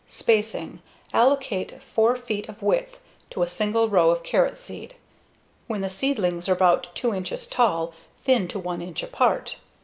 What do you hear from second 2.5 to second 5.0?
width to a single row of carrot seed.